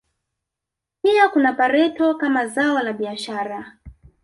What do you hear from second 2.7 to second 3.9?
la biashara